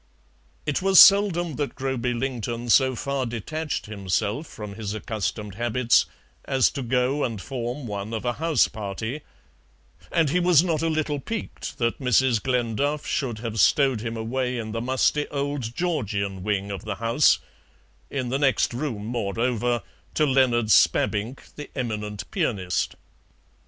[0.65, 6.07] It was seldom that Groby Lington so far detached himself from his accustomed habits
[6.45, 9.21] as to go and form one of a house party,
[10.11, 12.41] and he was not a little piqued that Mrs.
[12.41, 17.37] Glenduff should have stowed him away in the musty old Georgian wing of the house,
[18.09, 19.83] in the next room, moreover,
[20.15, 22.95] to Leonard Spabbink, the eminent pianist.